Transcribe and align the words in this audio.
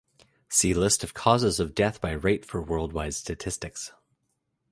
See 0.49 0.73
list 0.73 1.03
of 1.03 1.13
causes 1.13 1.59
of 1.59 1.75
death 1.75 2.01
by 2.01 2.13
rate 2.13 2.43
for 2.43 2.59
worldwide 2.59 3.13
statistics. 3.13 3.91